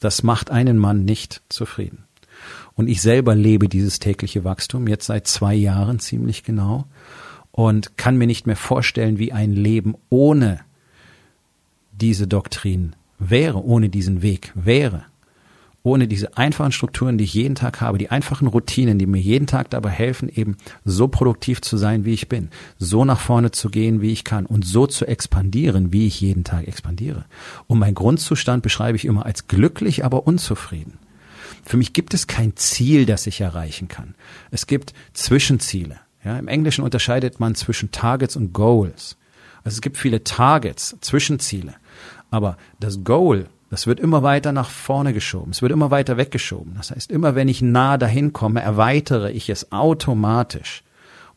Das 0.00 0.22
macht 0.22 0.50
einen 0.50 0.76
Mann 0.76 1.06
nicht 1.06 1.42
zufrieden. 1.48 2.04
Und 2.74 2.88
ich 2.88 3.02
selber 3.02 3.34
lebe 3.34 3.68
dieses 3.68 3.98
tägliche 3.98 4.44
Wachstum 4.44 4.86
jetzt 4.88 5.06
seit 5.06 5.26
zwei 5.26 5.54
Jahren 5.54 5.98
ziemlich 5.98 6.42
genau 6.42 6.86
und 7.50 7.98
kann 7.98 8.16
mir 8.16 8.26
nicht 8.26 8.46
mehr 8.46 8.56
vorstellen, 8.56 9.18
wie 9.18 9.32
ein 9.32 9.52
Leben 9.52 9.94
ohne 10.08 10.60
diese 11.92 12.26
Doktrin 12.26 12.96
wäre, 13.18 13.62
ohne 13.64 13.88
diesen 13.88 14.22
Weg 14.22 14.52
wäre. 14.54 15.04
Ohne 15.84 16.06
diese 16.06 16.36
einfachen 16.36 16.70
Strukturen, 16.70 17.18
die 17.18 17.24
ich 17.24 17.34
jeden 17.34 17.56
Tag 17.56 17.80
habe, 17.80 17.98
die 17.98 18.08
einfachen 18.08 18.46
Routinen, 18.46 19.00
die 19.00 19.06
mir 19.06 19.20
jeden 19.20 19.48
Tag 19.48 19.68
dabei 19.70 19.90
helfen, 19.90 20.28
eben 20.28 20.56
so 20.84 21.08
produktiv 21.08 21.60
zu 21.60 21.76
sein, 21.76 22.04
wie 22.04 22.12
ich 22.12 22.28
bin, 22.28 22.50
so 22.78 23.04
nach 23.04 23.18
vorne 23.18 23.50
zu 23.50 23.68
gehen, 23.68 24.00
wie 24.00 24.12
ich 24.12 24.22
kann 24.22 24.46
und 24.46 24.64
so 24.64 24.86
zu 24.86 25.06
expandieren, 25.06 25.92
wie 25.92 26.06
ich 26.06 26.20
jeden 26.20 26.44
Tag 26.44 26.68
expandiere. 26.68 27.24
Und 27.66 27.80
mein 27.80 27.94
Grundzustand 27.94 28.62
beschreibe 28.62 28.96
ich 28.96 29.04
immer 29.04 29.26
als 29.26 29.48
glücklich, 29.48 30.04
aber 30.04 30.24
unzufrieden. 30.24 30.98
Für 31.64 31.76
mich 31.76 31.92
gibt 31.92 32.14
es 32.14 32.26
kein 32.26 32.56
Ziel, 32.56 33.06
das 33.06 33.26
ich 33.26 33.40
erreichen 33.40 33.88
kann. 33.88 34.14
Es 34.50 34.66
gibt 34.66 34.92
Zwischenziele. 35.12 35.98
Ja, 36.24 36.38
Im 36.38 36.48
Englischen 36.48 36.84
unterscheidet 36.84 37.40
man 37.40 37.54
zwischen 37.54 37.90
Targets 37.90 38.36
und 38.36 38.52
Goals. 38.52 39.16
Also 39.64 39.76
es 39.76 39.80
gibt 39.80 39.96
viele 39.96 40.24
Targets, 40.24 40.96
Zwischenziele. 41.00 41.74
Aber 42.30 42.56
das 42.80 43.04
Goal, 43.04 43.48
das 43.70 43.86
wird 43.86 44.00
immer 44.00 44.22
weiter 44.22 44.52
nach 44.52 44.70
vorne 44.70 45.12
geschoben. 45.12 45.50
Es 45.50 45.62
wird 45.62 45.72
immer 45.72 45.90
weiter 45.90 46.16
weggeschoben. 46.16 46.74
Das 46.76 46.90
heißt, 46.90 47.10
immer 47.10 47.34
wenn 47.34 47.48
ich 47.48 47.62
nah 47.62 47.96
dahin 47.96 48.32
komme, 48.32 48.60
erweitere 48.60 49.30
ich 49.30 49.48
es 49.48 49.72
automatisch. 49.72 50.82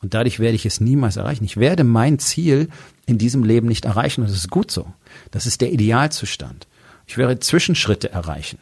Und 0.01 0.13
dadurch 0.13 0.39
werde 0.39 0.55
ich 0.55 0.65
es 0.65 0.81
niemals 0.81 1.17
erreichen. 1.17 1.45
Ich 1.45 1.57
werde 1.57 1.83
mein 1.83 2.19
Ziel 2.19 2.69
in 3.05 3.17
diesem 3.17 3.43
Leben 3.43 3.67
nicht 3.67 3.85
erreichen. 3.85 4.21
Und 4.21 4.29
das 4.29 4.37
ist 4.37 4.51
gut 4.51 4.69
so. 4.69 4.85
Das 5.31 5.45
ist 5.45 5.61
der 5.61 5.71
Idealzustand. 5.71 6.67
Ich 7.07 7.17
werde 7.17 7.39
Zwischenschritte 7.39 8.11
erreichen. 8.11 8.59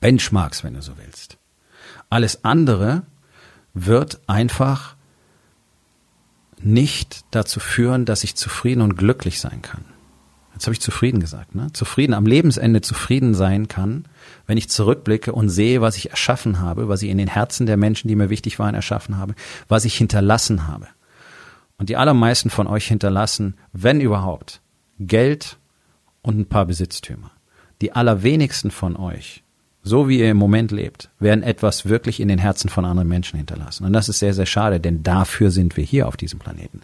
Benchmarks, 0.00 0.64
wenn 0.64 0.74
du 0.74 0.82
so 0.82 0.92
willst. 0.96 1.38
Alles 2.08 2.44
andere 2.44 3.02
wird 3.74 4.20
einfach 4.26 4.96
nicht 6.58 7.24
dazu 7.30 7.60
führen, 7.60 8.04
dass 8.04 8.24
ich 8.24 8.34
zufrieden 8.34 8.80
und 8.80 8.96
glücklich 8.96 9.40
sein 9.40 9.62
kann. 9.62 9.84
Jetzt 10.54 10.66
habe 10.66 10.72
ich 10.72 10.80
zufrieden 10.80 11.20
gesagt, 11.20 11.54
ne? 11.54 11.70
Zufrieden, 11.74 12.14
am 12.14 12.24
Lebensende 12.24 12.80
zufrieden 12.80 13.34
sein 13.34 13.68
kann, 13.68 14.06
wenn 14.46 14.56
ich 14.56 14.70
zurückblicke 14.70 15.32
und 15.32 15.50
sehe, 15.50 15.82
was 15.82 15.98
ich 15.98 16.08
erschaffen 16.10 16.60
habe, 16.60 16.88
was 16.88 17.02
ich 17.02 17.10
in 17.10 17.18
den 17.18 17.28
Herzen 17.28 17.66
der 17.66 17.76
Menschen, 17.76 18.08
die 18.08 18.16
mir 18.16 18.30
wichtig 18.30 18.58
waren, 18.58 18.74
erschaffen 18.74 19.18
habe, 19.18 19.34
was 19.68 19.84
ich 19.84 19.94
hinterlassen 19.96 20.66
habe. 20.66 20.88
Und 21.76 21.90
die 21.90 21.96
allermeisten 21.98 22.48
von 22.48 22.66
euch 22.66 22.86
hinterlassen, 22.86 23.54
wenn 23.74 24.00
überhaupt, 24.00 24.62
Geld 24.98 25.58
und 26.22 26.38
ein 26.38 26.46
paar 26.46 26.64
Besitztümer. 26.64 27.32
Die 27.82 27.92
allerwenigsten 27.92 28.70
von 28.70 28.96
euch 28.96 29.44
so 29.86 30.08
wie 30.08 30.18
ihr 30.18 30.32
im 30.32 30.36
Moment 30.36 30.72
lebt, 30.72 31.10
werden 31.20 31.44
etwas 31.44 31.88
wirklich 31.88 32.18
in 32.18 32.26
den 32.26 32.38
Herzen 32.38 32.68
von 32.68 32.84
anderen 32.84 33.08
Menschen 33.08 33.36
hinterlassen. 33.36 33.84
Und 33.84 33.92
das 33.92 34.08
ist 34.08 34.18
sehr, 34.18 34.34
sehr 34.34 34.44
schade, 34.44 34.80
denn 34.80 35.04
dafür 35.04 35.52
sind 35.52 35.76
wir 35.76 35.84
hier 35.84 36.08
auf 36.08 36.16
diesem 36.16 36.40
Planeten. 36.40 36.80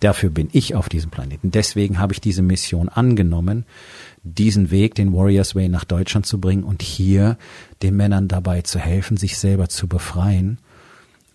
Dafür 0.00 0.30
bin 0.30 0.48
ich 0.52 0.74
auf 0.74 0.88
diesem 0.88 1.10
Planeten. 1.10 1.50
Deswegen 1.50 1.98
habe 1.98 2.14
ich 2.14 2.20
diese 2.22 2.40
Mission 2.40 2.88
angenommen, 2.88 3.66
diesen 4.22 4.70
Weg, 4.70 4.94
den 4.94 5.12
Warriors 5.12 5.54
Way 5.54 5.68
nach 5.68 5.84
Deutschland 5.84 6.24
zu 6.24 6.40
bringen 6.40 6.64
und 6.64 6.80
hier 6.80 7.36
den 7.82 7.94
Männern 7.94 8.26
dabei 8.26 8.62
zu 8.62 8.78
helfen, 8.78 9.18
sich 9.18 9.36
selber 9.36 9.68
zu 9.68 9.86
befreien 9.86 10.58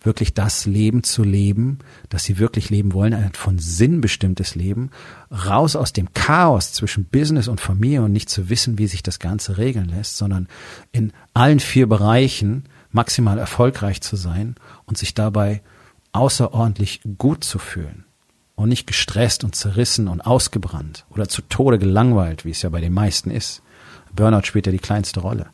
wirklich 0.04 0.34
das 0.34 0.66
Leben 0.66 1.02
zu 1.02 1.22
leben, 1.22 1.78
das 2.08 2.24
sie 2.24 2.38
wirklich 2.38 2.70
leben 2.70 2.92
wollen, 2.92 3.14
ein 3.14 3.32
von 3.34 3.58
Sinn 3.58 4.00
bestimmtes 4.00 4.54
Leben, 4.54 4.90
raus 5.30 5.76
aus 5.76 5.92
dem 5.92 6.12
Chaos 6.12 6.72
zwischen 6.72 7.04
Business 7.04 7.48
und 7.48 7.60
Familie 7.60 8.02
und 8.02 8.12
nicht 8.12 8.30
zu 8.30 8.48
wissen, 8.48 8.78
wie 8.78 8.86
sich 8.86 9.02
das 9.02 9.18
Ganze 9.18 9.58
regeln 9.58 9.88
lässt, 9.88 10.16
sondern 10.16 10.48
in 10.92 11.12
allen 11.34 11.60
vier 11.60 11.88
Bereichen 11.88 12.64
maximal 12.90 13.38
erfolgreich 13.38 14.00
zu 14.00 14.16
sein 14.16 14.54
und 14.84 14.98
sich 14.98 15.14
dabei 15.14 15.62
außerordentlich 16.12 17.00
gut 17.18 17.44
zu 17.44 17.58
fühlen 17.58 18.04
und 18.54 18.68
nicht 18.68 18.86
gestresst 18.86 19.44
und 19.44 19.54
zerrissen 19.54 20.08
und 20.08 20.20
ausgebrannt 20.20 21.06
oder 21.10 21.28
zu 21.28 21.42
Tode 21.42 21.78
gelangweilt, 21.78 22.44
wie 22.44 22.50
es 22.50 22.62
ja 22.62 22.68
bei 22.68 22.80
den 22.80 22.92
meisten 22.92 23.30
ist. 23.30 23.62
Burnout 24.14 24.44
spielt 24.44 24.66
ja 24.66 24.72
die 24.72 24.78
kleinste 24.78 25.20
Rolle. 25.20 25.46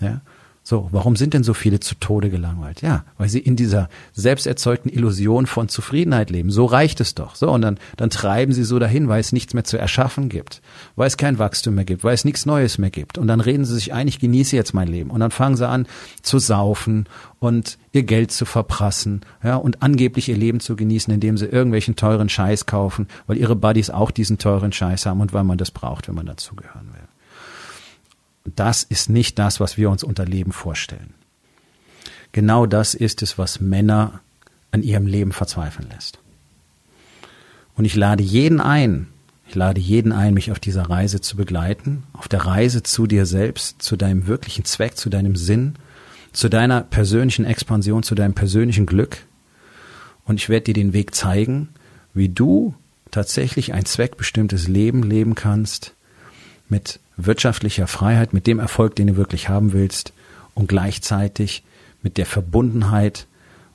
Ja? 0.00 0.20
So, 0.62 0.88
warum 0.92 1.16
sind 1.16 1.32
denn 1.32 1.42
so 1.42 1.54
viele 1.54 1.80
zu 1.80 1.94
Tode 1.94 2.28
gelangweilt? 2.28 2.82
Ja, 2.82 3.04
weil 3.16 3.28
sie 3.28 3.38
in 3.38 3.56
dieser 3.56 3.88
selbsterzeugten 4.12 4.92
Illusion 4.92 5.46
von 5.46 5.68
Zufriedenheit 5.68 6.28
leben. 6.30 6.50
So 6.50 6.66
reicht 6.66 7.00
es 7.00 7.14
doch. 7.14 7.34
So, 7.34 7.50
und 7.50 7.62
dann, 7.62 7.78
dann 7.96 8.10
treiben 8.10 8.52
sie 8.52 8.64
so 8.64 8.78
dahin, 8.78 9.08
weil 9.08 9.20
es 9.20 9.32
nichts 9.32 9.54
mehr 9.54 9.64
zu 9.64 9.78
erschaffen 9.78 10.28
gibt, 10.28 10.60
weil 10.96 11.06
es 11.06 11.16
kein 11.16 11.38
Wachstum 11.38 11.74
mehr 11.74 11.86
gibt, 11.86 12.04
weil 12.04 12.14
es 12.14 12.26
nichts 12.26 12.44
Neues 12.44 12.76
mehr 12.76 12.90
gibt. 12.90 13.16
Und 13.16 13.26
dann 13.26 13.40
reden 13.40 13.64
sie 13.64 13.74
sich 13.74 13.94
ein, 13.94 14.06
ich 14.06 14.18
genieße 14.18 14.54
jetzt 14.54 14.74
mein 14.74 14.88
Leben. 14.88 15.10
Und 15.10 15.20
dann 15.20 15.30
fangen 15.30 15.56
sie 15.56 15.66
an 15.66 15.86
zu 16.22 16.38
saufen 16.38 17.06
und 17.38 17.78
ihr 17.92 18.02
Geld 18.02 18.30
zu 18.30 18.44
verprassen, 18.44 19.22
ja, 19.42 19.56
und 19.56 19.82
angeblich 19.82 20.28
ihr 20.28 20.36
Leben 20.36 20.60
zu 20.60 20.76
genießen, 20.76 21.12
indem 21.12 21.38
sie 21.38 21.46
irgendwelchen 21.46 21.96
teuren 21.96 22.28
Scheiß 22.28 22.66
kaufen, 22.66 23.08
weil 23.26 23.38
ihre 23.38 23.56
Buddies 23.56 23.88
auch 23.90 24.10
diesen 24.10 24.36
teuren 24.36 24.72
Scheiß 24.72 25.06
haben 25.06 25.20
und 25.20 25.32
weil 25.32 25.44
man 25.44 25.58
das 25.58 25.70
braucht, 25.70 26.06
wenn 26.06 26.14
man 26.14 26.26
dazugehören 26.26 26.88
will. 26.92 27.08
Das 28.44 28.82
ist 28.82 29.10
nicht 29.10 29.38
das, 29.38 29.60
was 29.60 29.76
wir 29.76 29.90
uns 29.90 30.02
unter 30.02 30.24
Leben 30.24 30.52
vorstellen. 30.52 31.14
Genau 32.32 32.66
das 32.66 32.94
ist 32.94 33.22
es, 33.22 33.38
was 33.38 33.60
Männer 33.60 34.20
an 34.70 34.82
ihrem 34.82 35.06
Leben 35.06 35.32
verzweifeln 35.32 35.88
lässt. 35.90 36.18
Und 37.74 37.84
ich 37.84 37.96
lade 37.96 38.22
jeden 38.22 38.60
ein, 38.60 39.08
Ich 39.50 39.56
lade 39.56 39.80
jeden 39.80 40.12
ein, 40.12 40.32
mich 40.32 40.52
auf 40.52 40.60
dieser 40.60 40.82
Reise 40.82 41.20
zu 41.20 41.36
begleiten, 41.36 42.04
auf 42.12 42.28
der 42.28 42.46
Reise 42.46 42.84
zu 42.84 43.08
dir 43.08 43.26
selbst, 43.26 43.82
zu 43.82 43.96
deinem 43.96 44.28
wirklichen 44.28 44.64
Zweck, 44.64 44.96
zu 44.96 45.10
deinem 45.10 45.34
Sinn, 45.34 45.74
zu 46.32 46.48
deiner 46.48 46.82
persönlichen 46.82 47.44
Expansion, 47.44 48.04
zu 48.04 48.14
deinem 48.14 48.34
persönlichen 48.34 48.86
Glück. 48.86 49.24
Und 50.24 50.36
ich 50.36 50.48
werde 50.48 50.66
dir 50.66 50.74
den 50.74 50.92
Weg 50.92 51.16
zeigen, 51.16 51.70
wie 52.14 52.28
du 52.28 52.76
tatsächlich 53.10 53.72
ein 53.72 53.86
zweckbestimmtes 53.86 54.68
Leben 54.68 55.02
leben 55.02 55.34
kannst, 55.34 55.94
mit 56.68 57.00
wirtschaftlicher 57.26 57.86
Freiheit, 57.86 58.32
mit 58.32 58.46
dem 58.46 58.58
Erfolg, 58.58 58.96
den 58.96 59.08
du 59.08 59.16
wirklich 59.16 59.48
haben 59.48 59.72
willst 59.72 60.12
und 60.54 60.68
gleichzeitig 60.68 61.62
mit 62.02 62.16
der 62.16 62.26
Verbundenheit 62.26 63.26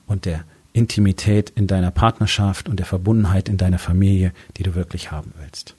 und 0.06 0.24
der 0.24 0.44
Intimität 0.72 1.50
in 1.54 1.66
deiner 1.66 1.90
Partnerschaft 1.90 2.68
und 2.68 2.76
der 2.76 2.86
Verbundenheit 2.86 3.48
in 3.48 3.56
deiner 3.56 3.78
Familie, 3.78 4.32
die 4.56 4.62
du 4.62 4.74
wirklich 4.74 5.10
haben 5.10 5.32
willst. 5.38 5.74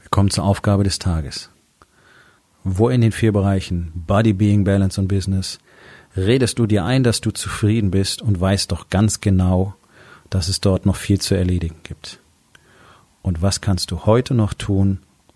Wir 0.00 0.10
kommen 0.10 0.30
zur 0.30 0.44
Aufgabe 0.44 0.84
des 0.84 0.98
Tages. 0.98 1.50
Wo 2.62 2.90
in 2.90 3.00
den 3.00 3.12
vier 3.12 3.32
Bereichen 3.32 3.90
Body, 3.94 4.34
Being, 4.34 4.64
Balance 4.64 5.00
und 5.00 5.08
Business 5.08 5.58
redest 6.14 6.58
du 6.58 6.66
dir 6.66 6.84
ein, 6.84 7.02
dass 7.02 7.22
du 7.22 7.30
zufrieden 7.30 7.90
bist 7.90 8.20
und 8.20 8.38
weißt 8.38 8.70
doch 8.70 8.90
ganz 8.90 9.20
genau, 9.20 9.74
dass 10.28 10.48
es 10.48 10.60
dort 10.60 10.84
noch 10.84 10.96
viel 10.96 11.20
zu 11.20 11.34
erledigen 11.34 11.76
gibt? 11.82 12.20
Und 13.22 13.40
was 13.40 13.60
kannst 13.60 13.90
du 13.90 14.04
heute 14.04 14.34
noch 14.34 14.52
tun, 14.52 14.98